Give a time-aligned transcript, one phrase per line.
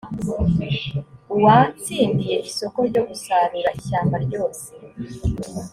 [1.35, 4.67] uwatsindiye isoko ryo gusarura ishyamba ryose